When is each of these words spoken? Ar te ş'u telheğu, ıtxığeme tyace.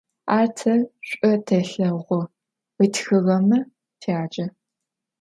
Ar 0.37 0.47
te 0.57 0.71
ş'u 1.09 1.31
telheğu, 1.47 2.21
ıtxığeme 2.83 3.59
tyace. 4.01 4.45